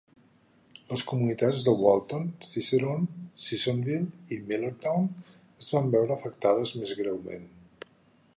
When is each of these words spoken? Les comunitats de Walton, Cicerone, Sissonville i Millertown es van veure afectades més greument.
Les 0.93 1.01
comunitats 1.09 1.65
de 1.67 1.73
Walton, 1.81 2.25
Cicerone, 2.53 3.27
Sissonville 3.49 4.35
i 4.37 4.41
Millertown 4.49 5.07
es 5.29 5.71
van 5.77 5.93
veure 5.99 6.19
afectades 6.19 6.75
més 6.83 6.97
greument. 7.05 7.49